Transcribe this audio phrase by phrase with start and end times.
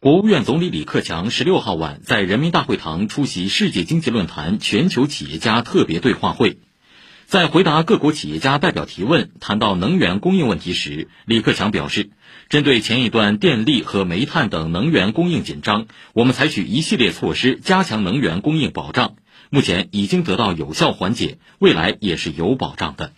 [0.00, 6.58] 国务院总理李克强十六号晚在人民大会堂出席世界经济论坛全球企业家特别对话会。
[7.26, 12.10] 在回答各国企业家代表提问谈到能源供应问题时李克强表示
[12.48, 19.16] 针对前一段电力和煤炭等能源供应紧张我们采取一系列措施加强能源供应保障
[19.50, 23.10] 目前已经得到有效缓解未来也是有保障的。